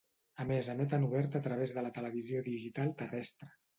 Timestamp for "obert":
1.09-1.37